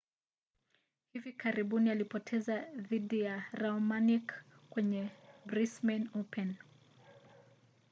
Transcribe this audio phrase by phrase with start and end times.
[1.13, 4.33] hivi karibuni alipoteza dhidi ya raonic
[4.69, 5.09] kwenye
[5.45, 6.55] brisbane open